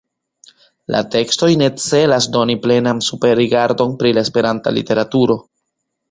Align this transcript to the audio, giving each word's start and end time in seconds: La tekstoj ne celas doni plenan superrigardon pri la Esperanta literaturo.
La 0.93 1.01
tekstoj 1.15 1.49
ne 1.61 1.67
celas 1.83 2.27
doni 2.37 2.55
plenan 2.63 3.01
superrigardon 3.07 3.93
pri 3.99 4.15
la 4.19 4.23
Esperanta 4.29 4.73
literaturo. 4.79 5.37